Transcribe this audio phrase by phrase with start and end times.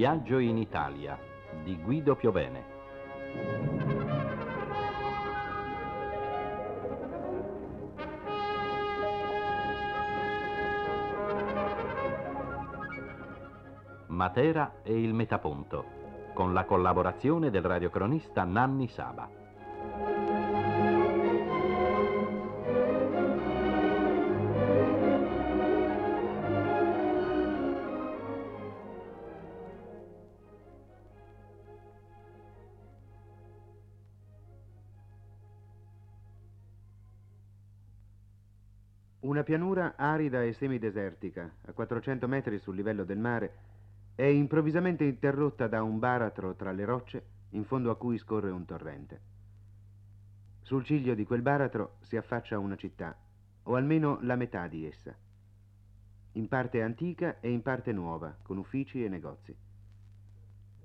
[0.00, 1.18] Viaggio in Italia
[1.62, 2.64] di Guido Piovene.
[14.06, 15.84] Matera e il Metaponto,
[16.32, 19.39] con la collaborazione del radiocronista Nanni Saba.
[39.30, 43.54] Una pianura arida e semidesertica, a 400 metri sul livello del mare,
[44.16, 48.64] è improvvisamente interrotta da un baratro tra le rocce in fondo a cui scorre un
[48.64, 49.20] torrente.
[50.62, 53.16] Sul ciglio di quel baratro si affaccia una città,
[53.62, 55.14] o almeno la metà di essa,
[56.32, 59.54] in parte antica e in parte nuova, con uffici e negozi.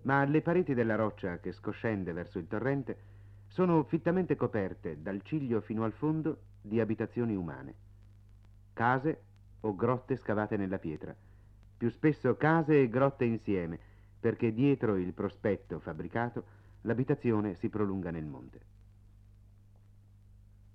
[0.03, 2.95] Ma le pareti della roccia che scoscende verso il torrente
[3.47, 7.84] sono fittamente coperte, dal ciglio fino al fondo, di abitazioni umane.
[8.75, 9.21] Case
[9.61, 11.15] o grotte scavate nella pietra,
[11.77, 13.79] più spesso case e grotte insieme,
[14.19, 16.43] perché dietro il prospetto fabbricato
[16.81, 18.59] l'abitazione si prolunga nel monte.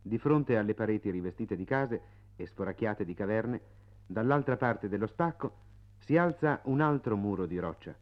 [0.00, 2.00] Di fronte alle pareti rivestite di case
[2.36, 3.60] e sforacchiate di caverne,
[4.06, 5.52] dall'altra parte dello spacco
[5.98, 7.94] si alza un altro muro di roccia,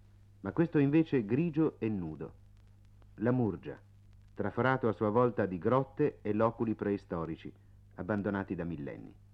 [0.42, 2.32] ma questo invece grigio e nudo.
[3.16, 3.76] La Murgia,
[4.34, 7.52] traforato a sua volta di grotte e loculi preistorici,
[7.96, 9.26] abbandonati da millenni.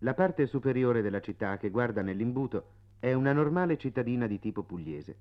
[0.00, 2.64] La parte superiore della città che guarda nell'imbuto
[2.98, 5.16] è una normale cittadina di tipo pugliese.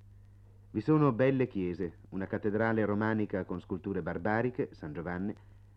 [0.71, 5.33] Vi sono belle chiese, una cattedrale romanica con sculture barbariche, San Giovanni,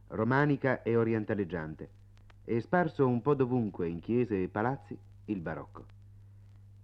[0.08, 1.88] romanica e orientaleggiante,
[2.44, 5.84] e sparso un po' dovunque in chiese e palazzi il barocco.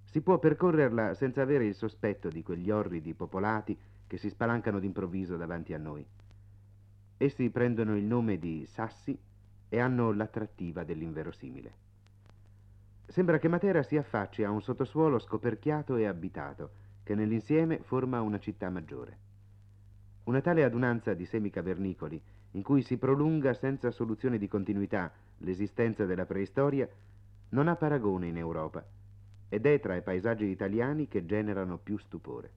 [0.04, 3.76] Si può percorrerla senza avere il sospetto di quegli orridi popolati
[4.06, 6.06] che si spalancano d'improvviso davanti a noi.
[7.16, 9.18] Essi prendono il nome di sassi
[9.68, 11.82] e hanno l'attrattiva dell'inverosimile.
[13.06, 16.70] Sembra che Matera si affacci a un sottosuolo scoperchiato e abitato,
[17.02, 19.18] che nell'insieme forma una città maggiore.
[20.24, 22.20] Una tale adunanza di semicavernicoli,
[22.52, 26.88] in cui si prolunga senza soluzione di continuità l'esistenza della preistoria,
[27.50, 28.84] non ha paragone in Europa
[29.48, 32.50] ed è tra i paesaggi italiani che generano più stupore.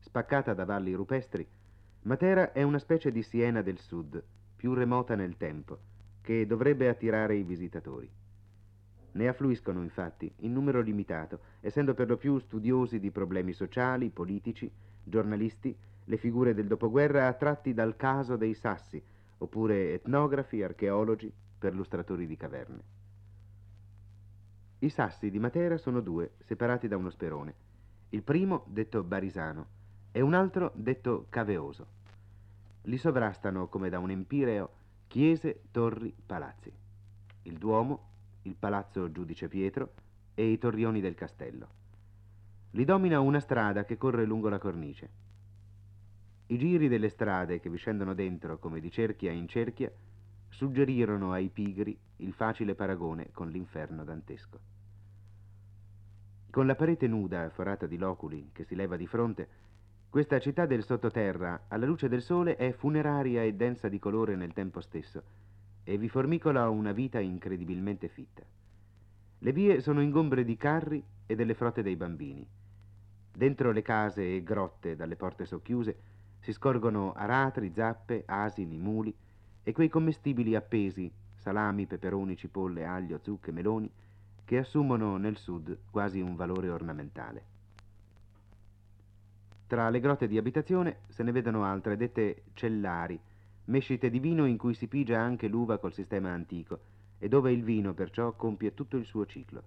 [0.00, 1.46] Spaccata da valli rupestri,
[2.02, 4.22] Matera è una specie di Siena del Sud,
[4.56, 5.78] più remota nel tempo,
[6.20, 8.08] che dovrebbe attirare i visitatori.
[9.12, 14.70] Ne affluiscono infatti in numero limitato, essendo per lo più studiosi di problemi sociali, politici,
[15.02, 19.02] giornalisti, le figure del dopoguerra attratti dal caso dei sassi,
[19.38, 22.82] oppure etnografi, archeologi, perlustratori di caverne.
[24.80, 27.54] I sassi di Matera sono due, separati da uno sperone.
[28.10, 29.66] Il primo, detto Barisano,
[30.12, 31.86] e un altro, detto Caveoso.
[32.82, 34.70] Li sovrastano, come da un empireo,
[35.08, 36.72] chiese, torri, palazzi.
[37.42, 38.07] Il Duomo,
[38.48, 39.92] il palazzo Giudice Pietro
[40.34, 41.68] e i torrioni del castello.
[42.70, 45.26] Li domina una strada che corre lungo la cornice.
[46.46, 49.92] I giri delle strade che vi scendono dentro come di cerchia in cerchia
[50.48, 54.58] suggerirono ai pigri il facile paragone con l'inferno dantesco.
[56.50, 59.48] Con la parete nuda, forata di loculi, che si leva di fronte,
[60.08, 64.54] questa città del sottoterra, alla luce del sole, è funeraria e densa di colore nel
[64.54, 65.22] tempo stesso,
[65.88, 68.42] e vi formicola una vita incredibilmente fitta.
[69.38, 72.46] Le vie sono ingombre di carri e delle frotte dei bambini.
[73.32, 75.96] Dentro le case e grotte dalle porte socchiuse
[76.40, 79.16] si scorgono aratri, zappe, asini, muli
[79.62, 83.90] e quei commestibili appesi, salami, peperoni, cipolle, aglio, zucche, meloni,
[84.44, 87.42] che assumono nel sud quasi un valore ornamentale.
[89.66, 93.18] Tra le grotte di abitazione se ne vedono altre dette cellari,
[93.68, 96.78] mescite di vino in cui si pigia anche l'uva col sistema antico
[97.18, 99.62] e dove il vino perciò compie tutto il suo ciclo.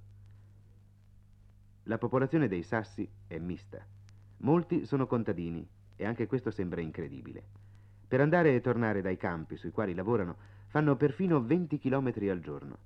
[1.84, 3.84] La popolazione dei Sassi è mista.
[4.38, 7.44] Molti sono contadini e anche questo sembra incredibile.
[8.08, 10.36] Per andare e tornare dai campi sui quali lavorano
[10.68, 12.78] fanno perfino 20 chilometri al giorno.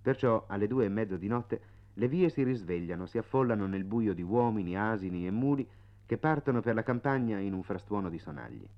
[0.00, 1.60] Perciò alle due e mezzo di notte
[1.94, 5.66] le vie si risvegliano, si affollano nel buio di uomini, asini e muli
[6.06, 8.68] che partono per la campagna in un frastuono di sonagli.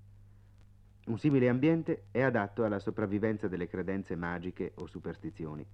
[1.06, 5.64] Un simile ambiente è adatto alla sopravvivenza delle credenze magiche o superstizioni.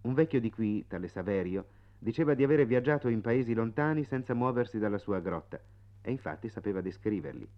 [0.00, 1.66] Un vecchio di qui, tale Saverio,
[1.96, 5.60] diceva di avere viaggiato in paesi lontani senza muoversi dalla sua grotta,
[6.02, 7.48] e infatti sapeva descriverli.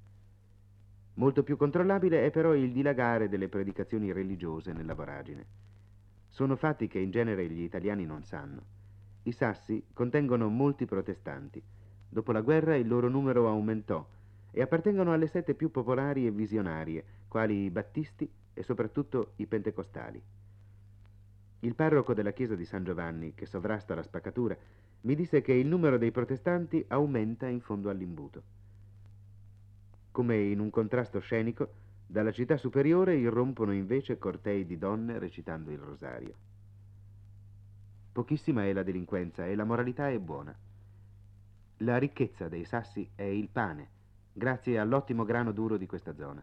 [1.15, 5.47] Molto più controllabile è però il dilagare delle predicazioni religiose nella voragine.
[6.29, 8.63] Sono fatti che in genere gli italiani non sanno.
[9.23, 11.63] I sassi contengono molti protestanti.
[12.11, 14.07] Dopo la guerra il loro numero aumentò
[14.51, 20.23] e appartengono alle sette più popolari e visionarie, quali i battisti e soprattutto i pentecostali.
[21.61, 24.57] Il parroco della chiesa di San Giovanni, che sovrasta la spaccatura,
[25.03, 28.43] mi disse che il numero dei protestanti aumenta in fondo all'imbuto.
[30.11, 31.69] Come in un contrasto scenico,
[32.07, 36.35] dalla città superiore irrompono invece cortei di donne recitando il rosario.
[38.13, 40.53] Pochissima è la delinquenza e la moralità è buona.
[41.79, 43.89] La ricchezza dei sassi è il pane,
[44.41, 46.43] grazie all'ottimo grano duro di questa zona.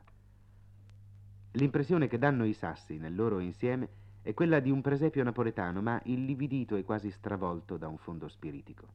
[1.54, 3.90] L'impressione che danno i sassi nel loro insieme
[4.22, 8.88] è quella di un presepio napoletano, ma illividito e quasi stravolto da un fondo spiritico.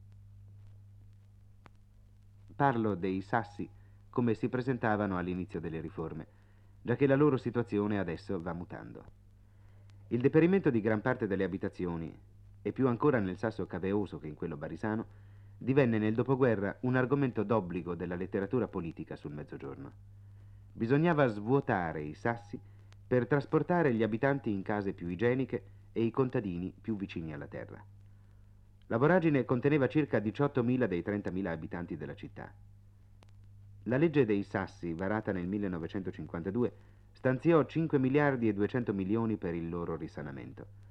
[2.55, 3.69] Parlo dei sassi
[4.09, 6.25] come si presentavano all'inizio delle riforme,
[6.81, 9.03] già che la loro situazione adesso va mutando.
[10.07, 12.17] Il deperimento di gran parte delle abitazioni,
[12.61, 15.05] e più ancora nel sasso caveoso che in quello barisano,
[15.63, 19.91] divenne nel dopoguerra un argomento d'obbligo della letteratura politica sul Mezzogiorno.
[20.73, 22.59] Bisognava svuotare i sassi
[23.07, 25.63] per trasportare gli abitanti in case più igieniche
[25.93, 27.81] e i contadini più vicini alla terra.
[28.87, 32.53] La voragine conteneva circa 18.000 dei 30.000 abitanti della città.
[33.83, 36.73] La legge dei Sassi, varata nel 1952,
[37.13, 40.82] stanziò 5 miliardi e 200 milioni per il loro risanamento.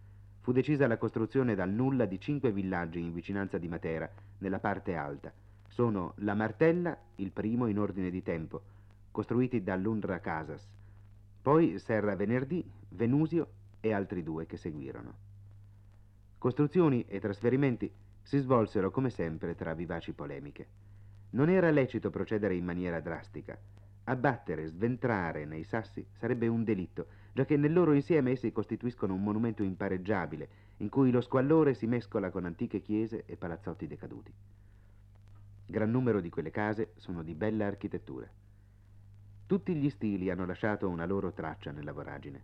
[0.43, 4.97] Fu decisa la costruzione dal nulla di cinque villaggi in vicinanza di Matera, nella parte
[4.97, 5.33] alta.
[5.69, 8.61] Sono La Martella, il primo in ordine di tempo,
[9.13, 10.69] costruiti dall'Undra Casas,
[11.41, 13.49] poi Serra Venerdì, Venusio
[13.81, 15.15] e altri due che seguirono.
[16.39, 17.89] Costruzioni e trasferimenti
[18.23, 20.67] si svolsero come sempre tra vivaci polemiche.
[21.31, 23.57] Non era lecito procedere in maniera drastica.
[24.05, 29.23] Abbattere, sventrare nei sassi sarebbe un delitto, già che nel loro insieme essi costituiscono un
[29.23, 30.49] monumento impareggiabile,
[30.79, 34.33] in cui lo squallore si mescola con antiche chiese e palazzotti decaduti.
[35.67, 38.29] Gran numero di quelle case sono di bella architettura.
[39.47, 42.43] Tutti gli stili hanno lasciato una loro traccia nella voragine.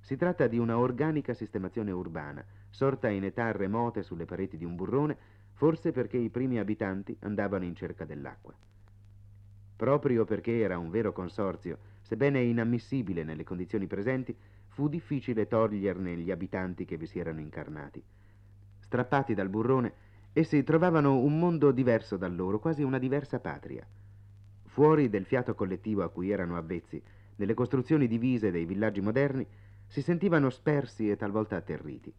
[0.00, 4.74] Si tratta di una organica sistemazione urbana, sorta in età remote sulle pareti di un
[4.74, 5.16] burrone,
[5.52, 8.54] forse perché i primi abitanti andavano in cerca dell'acqua.
[9.78, 14.36] Proprio perché era un vero consorzio, sebbene inammissibile nelle condizioni presenti,
[14.66, 18.02] fu difficile toglierne gli abitanti che vi si erano incarnati.
[18.80, 19.92] Strappati dal burrone,
[20.32, 23.86] essi trovavano un mondo diverso da loro, quasi una diversa patria.
[24.64, 27.00] Fuori del fiato collettivo a cui erano avvezzi,
[27.36, 29.46] nelle costruzioni divise dei villaggi moderni,
[29.86, 32.12] si sentivano spersi e talvolta atterriti.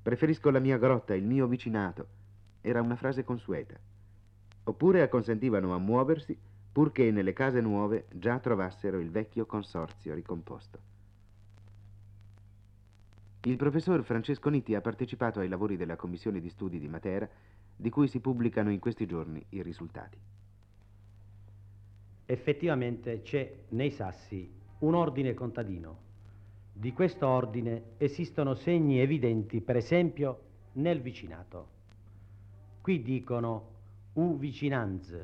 [0.00, 2.06] Preferisco la mia grotta, il mio vicinato.
[2.60, 3.74] Era una frase consueta.
[4.62, 6.38] Oppure acconsentivano a muoversi
[6.78, 10.78] purché nelle case nuove già trovassero il vecchio consorzio ricomposto.
[13.42, 17.28] Il professor Francesco Nitti ha partecipato ai lavori della commissione di studi di Matera,
[17.74, 20.16] di cui si pubblicano in questi giorni i risultati
[22.30, 26.06] effettivamente c'è nei sassi un ordine contadino.
[26.72, 30.40] Di questo ordine esistono segni evidenti, per esempio,
[30.72, 31.68] nel vicinato.
[32.82, 33.68] Qui dicono
[34.12, 35.16] u vicinanz.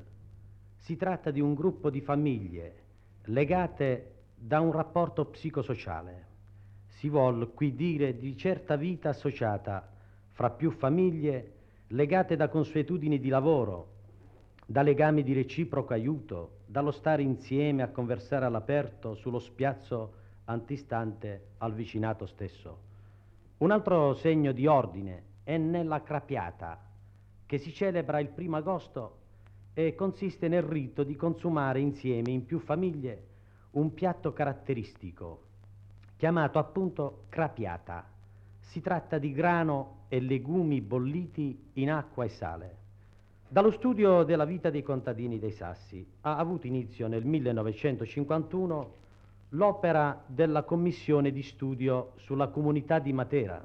[0.85, 2.83] Si tratta di un gruppo di famiglie
[3.29, 6.27] legate da un rapporto psicosociale.
[6.89, 9.91] Si vuol qui dire di certa vita associata
[10.33, 11.53] fra più famiglie
[11.87, 13.93] legate da consuetudini di lavoro,
[14.67, 20.13] da legami di reciproco aiuto, dallo stare insieme a conversare all'aperto sullo spiazzo
[20.45, 22.79] antistante al vicinato stesso.
[23.57, 26.79] Un altro segno di ordine è nella crapiata,
[27.47, 29.23] che si celebra il primo agosto
[29.75, 33.33] e consiste nel rito di consumare insieme in più famiglie
[33.73, 35.43] un piatto caratteristico,
[36.17, 38.09] chiamato appunto crapiata.
[38.61, 42.77] Si tratta di grano e legumi bolliti in acqua e sale.
[43.49, 48.95] Dallo studio della vita dei contadini dei Sassi ha avuto inizio nel 1951
[49.51, 53.65] l'opera della commissione di studio sulla comunità di Matera,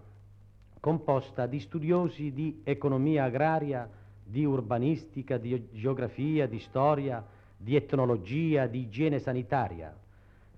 [0.80, 3.90] composta di studiosi di economia agraria,
[4.30, 7.26] di urbanistica, di geografia, di storia,
[7.58, 9.96] di etnologia, di igiene sanitaria.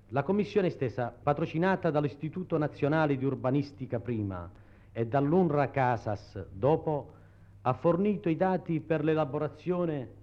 [0.10, 4.50] La commissione stessa, patrocinata dall'Istituto Nazionale di Urbanistica prima
[4.92, 7.14] e dall'UNRWA Casas dopo,
[7.62, 10.20] ha fornito i dati per l'elaborazione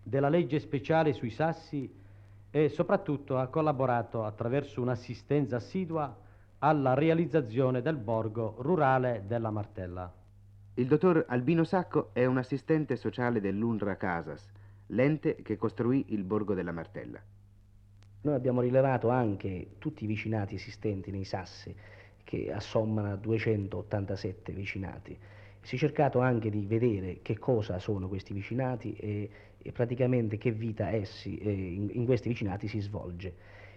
[0.00, 1.92] della legge speciale sui sassi
[2.48, 6.16] e soprattutto ha collaborato attraverso un'assistenza assidua
[6.60, 10.22] alla realizzazione del borgo rurale della Martella.
[10.76, 14.44] Il dottor Albino Sacco è un assistente sociale dell'UNRWA Casas,
[14.86, 17.22] l'ente che costruì il borgo della Martella.
[18.22, 21.72] Noi abbiamo rilevato anche tutti i vicinati esistenti nei sassi,
[22.24, 25.16] che assommano a 287 vicinati
[25.60, 30.50] Si è cercato anche di vedere che cosa sono questi vicinati e, e praticamente che
[30.50, 33.34] vita essi eh, in, in questi vicinati si svolge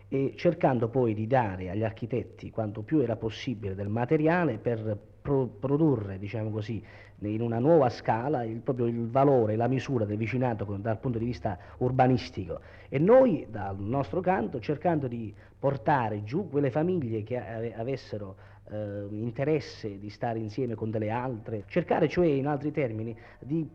[0.10, 5.48] e cercando poi di dare agli architetti quanto più era possibile del materiale per pro
[5.48, 6.82] produrre, diciamo così,
[7.20, 11.26] in una nuova scala il, proprio il valore, la misura del vicinato dal punto di
[11.26, 12.62] vista urbanistico.
[12.88, 18.36] E noi dal nostro canto cercando di portare giù quelle famiglie che avessero
[18.70, 23.70] eh, interesse di stare insieme con delle altre, cercare cioè in altri termini di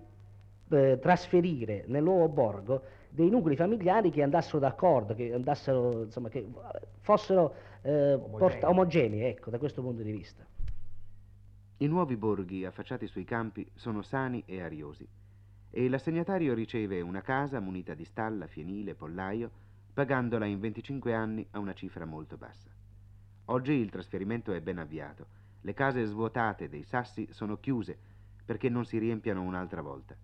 [0.71, 2.83] eh, trasferire nel nuovo borgo
[3.15, 6.49] dei nuclei familiari che andassero d'accordo, che andassero, insomma, che
[7.01, 8.65] fossero eh, omogenei.
[8.65, 10.45] omogenei, ecco, da questo punto di vista.
[11.77, 15.07] I nuovi borghi affacciati sui campi sono sani e ariosi
[15.71, 19.51] e l'assegnatario riceve una casa munita di stalla, fienile, pollaio,
[19.93, 22.71] pagandola in 25 anni a una cifra molto bassa.
[23.47, 25.27] Oggi il trasferimento è ben avviato.
[25.61, 27.99] Le case svuotate dei sassi sono chiuse
[28.45, 30.17] perché non si riempiano un'altra volta.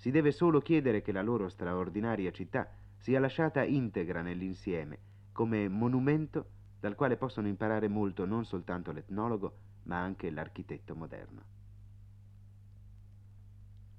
[0.00, 2.66] Si deve solo chiedere che la loro straordinaria città
[2.96, 4.98] sia lasciata integra nell'insieme,
[5.30, 6.46] come monumento
[6.80, 11.42] dal quale possono imparare molto non soltanto l'etnologo, ma anche l'architetto moderno.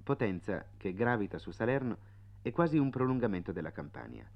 [0.02, 1.98] Potenza, che gravita su Salerno,
[2.42, 4.28] è quasi un prolungamento della Campania.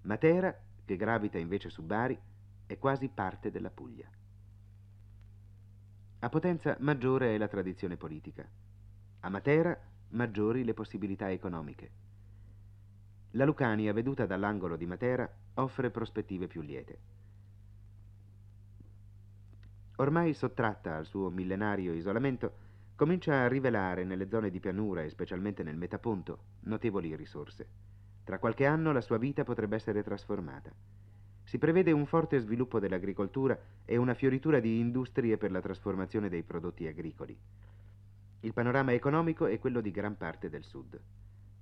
[0.00, 0.52] Matera,
[0.84, 2.18] che gravita invece su Bari,
[2.66, 4.10] è quasi parte della Puglia.
[6.18, 8.44] A Potenza maggiore è la tradizione politica.
[9.20, 11.90] A Matera maggiori le possibilità economiche.
[13.32, 16.98] La Lucania, veduta dall'angolo di Matera, offre prospettive più liete.
[19.96, 22.52] Ormai sottratta al suo millenario isolamento,
[22.96, 27.66] comincia a rivelare nelle zone di pianura e specialmente nel metaponto notevoli risorse.
[28.24, 30.72] Tra qualche anno la sua vita potrebbe essere trasformata.
[31.44, 36.42] Si prevede un forte sviluppo dell'agricoltura e una fioritura di industrie per la trasformazione dei
[36.42, 37.36] prodotti agricoli.
[38.44, 41.00] Il panorama economico è quello di gran parte del sud.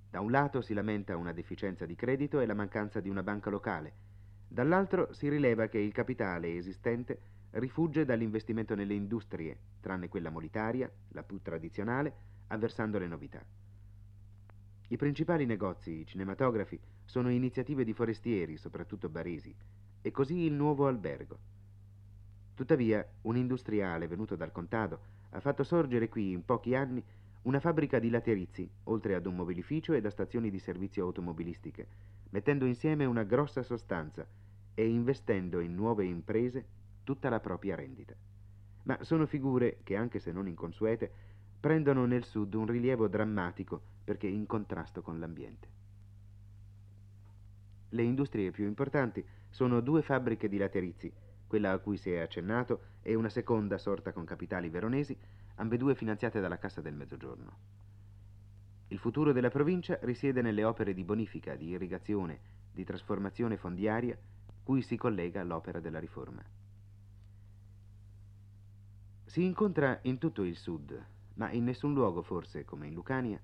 [0.09, 3.51] Da un lato si lamenta una deficienza di credito e la mancanza di una banca
[3.51, 3.93] locale,
[4.47, 7.19] dall'altro si rileva che il capitale esistente
[7.51, 12.13] rifugge dall'investimento nelle industrie, tranne quella molitaria, la più tradizionale,
[12.47, 13.45] avversando le novità.
[14.87, 19.55] I principali negozi, cinematografi, sono iniziative di forestieri, soprattutto baresi,
[20.01, 21.37] e così il nuovo albergo.
[22.55, 27.03] Tuttavia, un industriale venuto dal contado ha fatto sorgere qui in pochi anni
[27.43, 31.87] una fabbrica di laterizi, oltre ad un mobilificio ed a stazioni di servizio automobilistiche,
[32.29, 34.25] mettendo insieme una grossa sostanza
[34.73, 36.65] e investendo in nuove imprese
[37.03, 38.13] tutta la propria rendita.
[38.83, 41.11] Ma sono figure che, anche se non inconsuete,
[41.59, 45.69] prendono nel sud un rilievo drammatico perché in contrasto con l'ambiente.
[47.89, 51.11] Le industrie più importanti sono due fabbriche di laterizi,
[51.51, 55.17] quella a cui si è accennato e una seconda sorta con capitali veronesi,
[55.55, 57.51] ambedue finanziate dalla Cassa del Mezzogiorno.
[58.87, 62.39] Il futuro della provincia risiede nelle opere di bonifica, di irrigazione,
[62.71, 64.17] di trasformazione fondiaria,
[64.63, 66.41] cui si collega l'opera della riforma.
[69.25, 73.41] Si incontra in tutto il sud, ma in nessun luogo forse, come in Lucania,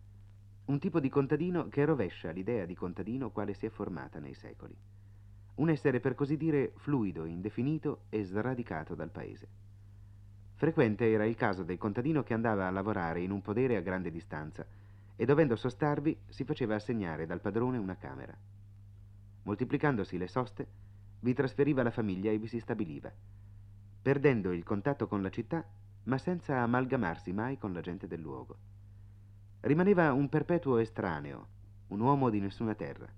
[0.67, 4.95] un tipo di contadino che rovescia l'idea di contadino quale si è formata nei secoli.
[5.57, 9.47] Un essere per così dire fluido, indefinito e sradicato dal paese.
[10.53, 14.11] Frequente era il caso del contadino che andava a lavorare in un podere a grande
[14.11, 14.65] distanza
[15.15, 18.35] e dovendo sostarvi si faceva assegnare dal padrone una camera.
[19.43, 20.67] Moltiplicandosi le soste,
[21.21, 23.11] vi trasferiva la famiglia e vi si stabiliva,
[24.01, 25.65] perdendo il contatto con la città
[26.03, 28.57] ma senza amalgamarsi mai con la gente del luogo.
[29.61, 31.47] Rimaneva un perpetuo estraneo,
[31.87, 33.11] un uomo di nessuna terra.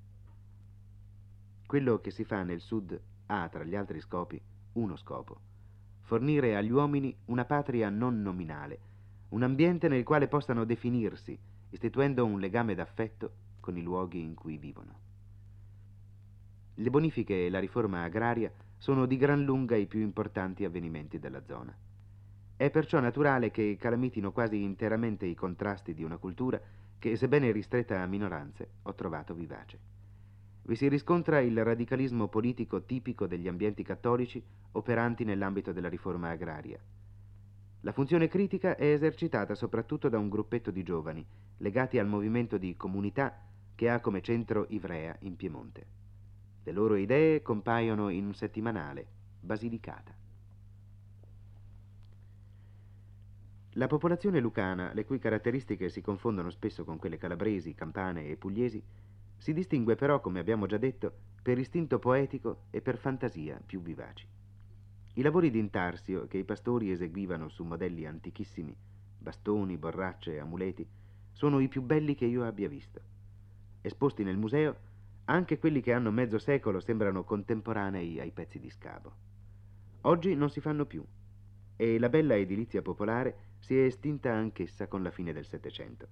[1.69, 4.41] Quello che si fa nel sud ha, tra gli altri scopi,
[4.73, 5.39] uno scopo,
[6.01, 8.79] fornire agli uomini una patria non nominale,
[9.29, 11.38] un ambiente nel quale possano definirsi,
[11.69, 14.99] istituendo un legame d'affetto con i luoghi in cui vivono.
[16.73, 21.45] Le bonifiche e la riforma agraria sono di gran lunga i più importanti avvenimenti della
[21.45, 21.77] zona.
[22.55, 26.59] È perciò naturale che calamitino quasi interamente i contrasti di una cultura
[26.97, 29.99] che, sebbene ristretta a minoranze, ho trovato vivace.
[30.69, 34.39] Vi si riscontra il radicalismo politico tipico degli ambienti cattolici
[34.73, 36.79] operanti nell'ambito della riforma agraria.
[37.81, 41.25] La funzione critica è esercitata soprattutto da un gruppetto di giovani
[41.57, 43.35] legati al movimento di comunità
[43.73, 45.88] che ha come centro Ivrea in Piemonte.
[46.61, 49.07] Le loro idee compaiono in un settimanale,
[49.39, 50.15] Basilicata.
[53.71, 58.83] La popolazione lucana, le cui caratteristiche si confondono spesso con quelle calabresi, campane e pugliesi,
[59.39, 64.27] si distingue però, come abbiamo già detto, per istinto poetico e per fantasia più vivaci.
[65.15, 68.75] I lavori d'intarsio che i pastori eseguivano su modelli antichissimi
[69.19, 70.88] bastoni, borracce, amuleti,
[71.31, 73.01] sono i più belli che io abbia visto.
[73.81, 74.88] Esposti nel museo,
[75.25, 79.13] anche quelli che hanno mezzo secolo sembrano contemporanei ai pezzi di scavo.
[80.01, 81.05] Oggi non si fanno più
[81.75, 86.08] e la bella edilizia popolare si è estinta anch'essa con la fine del Settecento.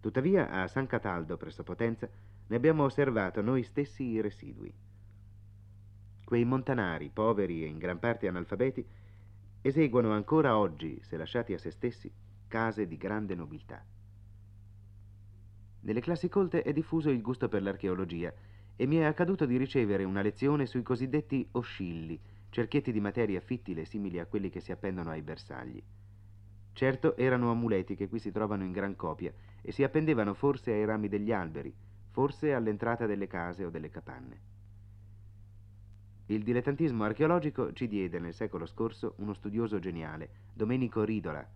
[0.00, 2.08] Tuttavia a San Cataldo, presso Potenza,
[2.46, 4.72] ne abbiamo osservato noi stessi i residui.
[6.24, 8.84] Quei montanari, poveri e in gran parte analfabeti,
[9.60, 12.10] eseguono ancora oggi, se lasciati a se stessi,
[12.48, 13.84] case di grande nobiltà.
[15.80, 18.32] Nelle classi colte è diffuso il gusto per l'archeologia
[18.76, 22.18] e mi è accaduto di ricevere una lezione sui cosiddetti oscilli,
[22.50, 25.82] cerchietti di materia fittile simili a quelli che si appendono ai bersagli.
[26.72, 30.84] Certo erano amuleti che qui si trovano in gran copia e si appendevano forse ai
[30.84, 31.74] rami degli alberi,
[32.12, 34.40] forse all'entrata delle case o delle capanne.
[36.26, 41.46] Il dilettantismo archeologico ci diede nel secolo scorso uno studioso geniale, Domenico Ridola,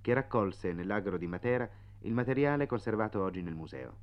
[0.00, 1.68] che raccolse nell'agro di Matera
[2.00, 3.96] il materiale conservato oggi nel museo.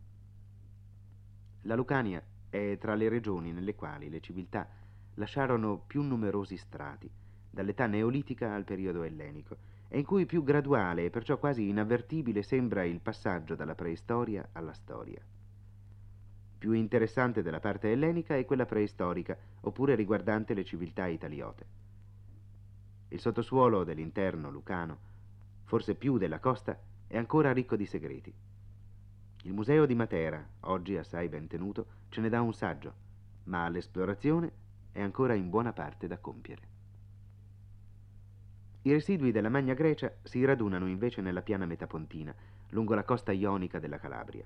[1.64, 4.68] La Lucania è tra le regioni nelle quali le civiltà
[5.16, 7.10] lasciarono più numerosi strati,
[7.50, 12.84] dall'età neolitica al periodo ellenico, e in cui più graduale e perciò quasi inavvertibile sembra
[12.84, 15.22] il passaggio dalla preistoria alla storia.
[16.60, 21.66] Più interessante della parte ellenica è quella preistorica, oppure riguardante le civiltà italiote.
[23.08, 25.00] Il sottosuolo dell'interno lucano,
[25.64, 28.34] forse più della costa, è ancora ricco di segreti.
[29.44, 32.94] Il museo di Matera, oggi assai ben tenuto, ce ne dà un saggio,
[33.46, 34.52] ma l'esplorazione
[34.92, 36.68] è ancora in buona parte da compiere.
[38.82, 42.36] I residui della Magna Grecia si radunano invece nella piana metapontina,
[42.72, 44.44] lungo la costa ionica della Calabria.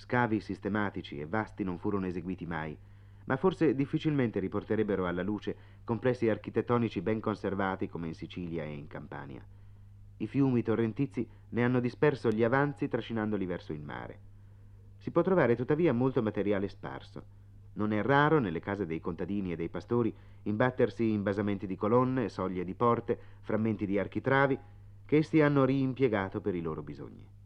[0.00, 2.74] Scavi sistematici e vasti non furono eseguiti mai,
[3.26, 8.86] ma forse difficilmente riporterebbero alla luce complessi architettonici ben conservati come in Sicilia e in
[8.86, 9.44] Campania.
[10.16, 14.18] I fiumi torrentizi ne hanno disperso gli avanzi trascinandoli verso il mare.
[14.96, 17.22] Si può trovare tuttavia molto materiale sparso.
[17.74, 20.12] Non è raro, nelle case dei contadini e dei pastori,
[20.44, 24.58] imbattersi in basamenti di colonne, soglie di porte, frammenti di architravi,
[25.04, 27.38] che essi hanno rimpiegato per i loro bisogni.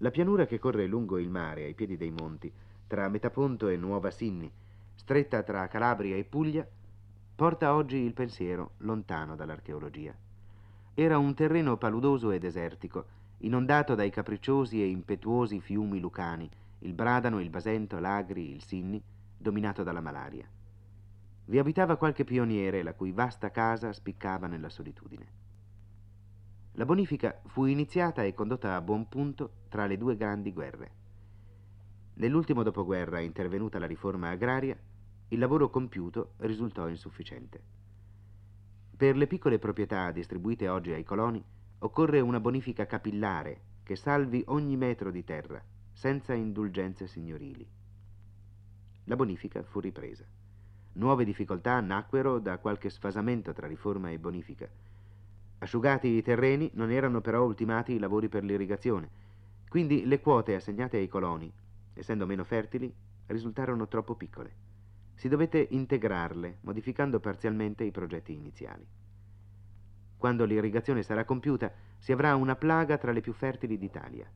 [0.00, 2.52] La pianura che corre lungo il mare ai piedi dei monti,
[2.86, 4.50] tra Metaponto e Nuova Sinni,
[4.94, 6.64] stretta tra Calabria e Puglia,
[7.34, 10.14] porta oggi il pensiero lontano dall'archeologia.
[10.94, 13.06] Era un terreno paludoso e desertico,
[13.38, 16.48] inondato dai capricciosi e impetuosi fiumi lucani,
[16.80, 19.02] il Bradano, il Basento, l'Agri, il Sinni,
[19.36, 20.48] dominato dalla malaria.
[21.46, 25.37] Vi abitava qualche pioniere la cui vasta casa spiccava nella solitudine.
[26.78, 30.90] La bonifica fu iniziata e condotta a buon punto tra le due grandi guerre.
[32.14, 34.78] Nell'ultimo dopoguerra, intervenuta la riforma agraria,
[35.26, 37.60] il lavoro compiuto risultò insufficiente.
[38.96, 41.44] Per le piccole proprietà distribuite oggi ai coloni
[41.80, 45.60] occorre una bonifica capillare che salvi ogni metro di terra,
[45.90, 47.68] senza indulgenze signorili.
[49.06, 50.24] La bonifica fu ripresa.
[50.92, 54.70] Nuove difficoltà nacquero da qualche sfasamento tra riforma e bonifica,
[55.58, 59.10] Asciugati i terreni, non erano però ultimati i lavori per l'irrigazione,
[59.68, 61.52] quindi le quote assegnate ai coloni,
[61.94, 62.92] essendo meno fertili,
[63.26, 64.66] risultarono troppo piccole.
[65.14, 68.86] Si dovette integrarle, modificando parzialmente i progetti iniziali.
[70.16, 74.30] Quando l'irrigazione sarà compiuta, si avrà una plaga tra le più fertili d'Italia,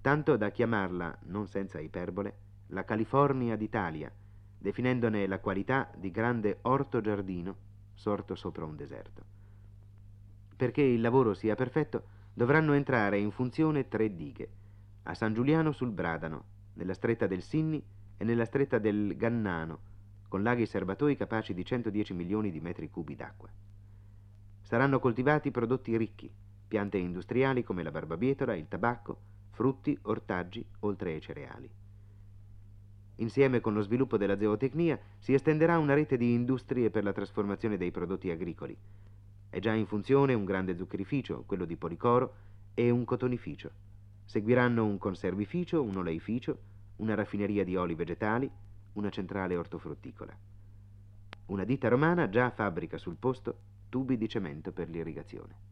[0.00, 2.36] tanto da chiamarla, non senza iperbole,
[2.68, 4.10] la California d'Italia,
[4.58, 7.56] definendone la qualità di grande orto giardino
[7.94, 9.37] sorto sopra un deserto.
[10.58, 12.02] Perché il lavoro sia perfetto,
[12.34, 14.48] dovranno entrare in funzione tre dighe,
[15.04, 17.80] a San Giuliano sul Bradano, nella stretta del Sinni
[18.16, 19.78] e nella stretta del Gannano,
[20.26, 23.48] con laghi serbatoi capaci di 110 milioni di metri cubi d'acqua.
[24.62, 26.28] Saranno coltivati prodotti ricchi,
[26.66, 31.70] piante industriali come la barbabietola, il tabacco, frutti, ortaggi, oltre ai cereali.
[33.14, 37.76] Insieme con lo sviluppo della zootecnia si estenderà una rete di industrie per la trasformazione
[37.76, 38.76] dei prodotti agricoli,
[39.50, 42.34] è già in funzione un grande zuccherificio, quello di Policoro,
[42.74, 43.70] e un cotonificio.
[44.24, 46.58] Seguiranno un conservificio, un oleificio,
[46.96, 48.50] una raffineria di oli vegetali,
[48.92, 50.36] una centrale ortofrutticola.
[51.46, 53.58] Una ditta romana già fabbrica sul posto
[53.88, 55.66] tubi di cemento per l'irrigazione.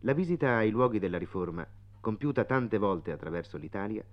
[0.00, 1.66] La visita ai luoghi della riforma,
[2.00, 4.04] compiuta tante volte attraverso l'Italia,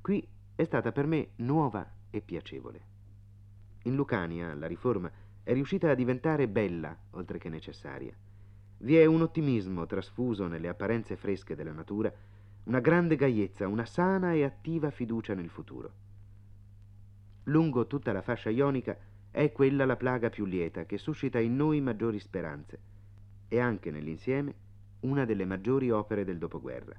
[0.00, 2.80] qui è stata per me nuova e piacevole.
[3.82, 5.10] In Lucania, la riforma
[5.48, 8.14] è riuscita a diventare bella, oltre che necessaria.
[8.80, 12.12] Vi è un ottimismo trasfuso nelle apparenze fresche della natura,
[12.64, 15.92] una grande gaiezza, una sana e attiva fiducia nel futuro.
[17.44, 18.94] Lungo tutta la fascia ionica
[19.30, 22.78] è quella la plaga più lieta che suscita in noi maggiori speranze.
[23.48, 24.54] e anche nell'insieme
[25.00, 26.94] una delle maggiori opere del dopoguerra.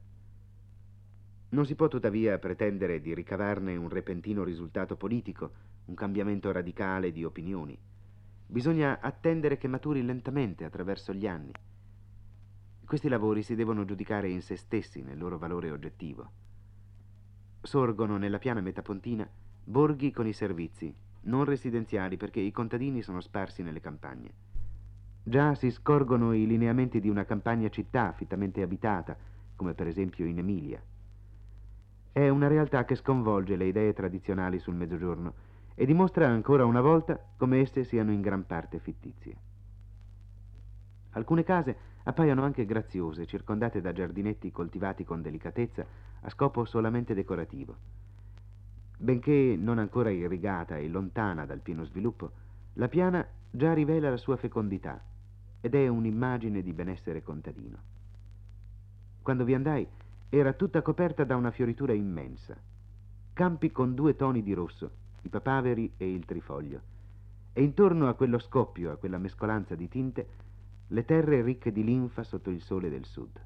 [1.50, 5.52] Non si può tuttavia pretendere di ricavarne un repentino risultato politico,
[5.86, 7.78] un cambiamento radicale di opinioni.
[8.52, 11.52] Bisogna attendere che maturi lentamente attraverso gli anni.
[12.84, 16.32] Questi lavori si devono giudicare in se stessi nel loro valore oggettivo.
[17.62, 19.30] Sorgono nella piana metapontina
[19.64, 20.92] borghi con i servizi,
[21.26, 24.32] non residenziali perché i contadini sono sparsi nelle campagne.
[25.22, 29.16] Già si scorgono i lineamenti di una campagna città fittamente abitata,
[29.56, 30.82] come per esempio in Emilia.
[32.12, 35.49] È una realtà che sconvolge le idee tradizionali sul mezzogiorno
[35.80, 39.38] e dimostra ancora una volta come esse siano in gran parte fittizie.
[41.12, 45.86] Alcune case appaiono anche graziose, circondate da giardinetti coltivati con delicatezza
[46.20, 47.78] a scopo solamente decorativo.
[48.98, 52.32] Benché non ancora irrigata e lontana dal pieno sviluppo,
[52.74, 55.02] la piana già rivela la sua fecondità
[55.62, 57.78] ed è un'immagine di benessere contadino.
[59.22, 59.88] Quando vi andai
[60.28, 62.58] era tutta coperta da una fioritura immensa,
[63.32, 66.82] campi con due toni di rosso, i papaveri e il trifoglio,
[67.54, 70.28] e intorno a quello scoppio, a quella mescolanza di tinte,
[70.88, 73.40] le terre ricche di linfa sotto il sole del sud.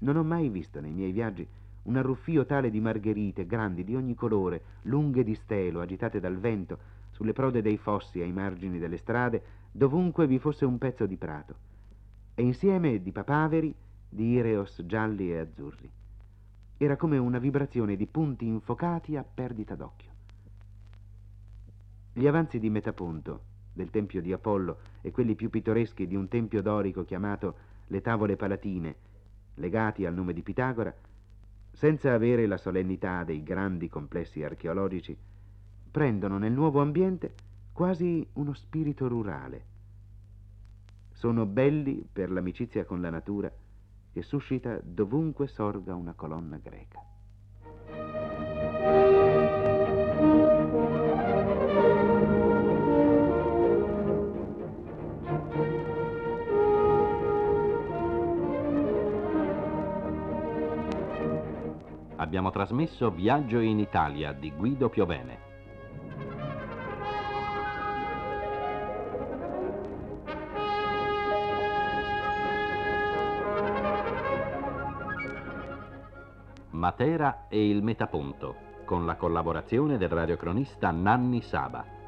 [0.00, 1.46] Non ho mai visto nei miei viaggi
[1.84, 6.78] un arruffio tale di margherite, grandi, di ogni colore, lunghe di stelo, agitate dal vento,
[7.10, 11.54] sulle prode dei fossi, ai margini delle strade, dovunque vi fosse un pezzo di prato,
[12.34, 13.74] e insieme di papaveri,
[14.08, 15.90] di ireos gialli e azzurri.
[16.76, 20.11] Era come una vibrazione di punti infocati a perdita d'occhio.
[22.14, 23.40] Gli avanzi di Metaponto,
[23.72, 28.36] del tempio di Apollo e quelli più pittoreschi di un tempio dorico chiamato le tavole
[28.36, 28.94] palatine,
[29.54, 30.94] legati al nome di Pitagora,
[31.70, 35.16] senza avere la solennità dei grandi complessi archeologici,
[35.90, 37.34] prendono nel nuovo ambiente
[37.72, 39.64] quasi uno spirito rurale.
[41.12, 43.50] Sono belli per l'amicizia con la natura
[44.12, 47.02] che suscita dovunque sorga una colonna greca.
[62.32, 65.38] Abbiamo trasmesso Viaggio in Italia di Guido Piovene.
[76.70, 82.01] Matera e il Metaponto, con la collaborazione del radiocronista Nanni Saba.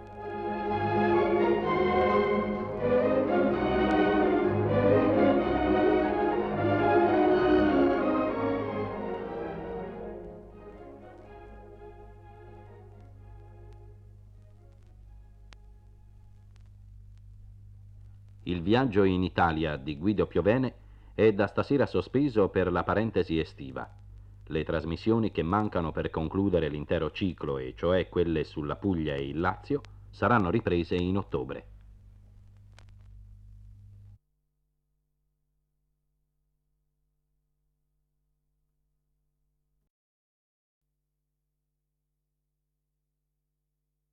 [18.64, 20.72] Viaggio in Italia di Guido Piovene
[21.14, 23.86] è da stasera sospeso per la parentesi estiva.
[24.46, 29.38] Le trasmissioni che mancano per concludere l'intero ciclo, e cioè quelle sulla Puglia e il
[29.38, 31.66] Lazio, saranno riprese in ottobre.